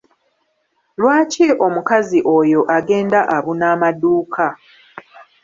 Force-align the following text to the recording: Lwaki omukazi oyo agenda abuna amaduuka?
Lwaki 1.01 1.45
omukazi 1.65 2.19
oyo 2.37 2.61
agenda 2.77 3.19
abuna 3.35 3.65
amaduuka? 3.75 4.45